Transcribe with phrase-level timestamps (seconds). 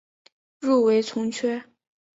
[0.61, 1.63] 入围从缺。